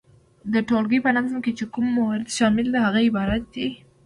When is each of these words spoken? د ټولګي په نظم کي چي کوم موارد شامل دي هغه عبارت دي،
د 0.53 0.55
ټولګي 0.67 0.99
په 1.05 1.09
نظم 1.17 1.37
کي 1.45 1.51
چي 1.57 1.65
کوم 1.73 1.85
موارد 1.97 2.27
شامل 2.37 2.67
دي 2.73 2.79
هغه 2.85 2.99
عبارت 3.07 3.43
دي، 3.53 3.67